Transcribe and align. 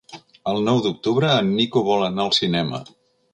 El 0.53 0.61
nou 0.67 0.79
d'octubre 0.85 1.29
en 1.43 1.51
Nico 1.59 1.85
vol 1.91 2.07
anar 2.07 2.25
al 2.27 2.35
cinema. 2.39 2.81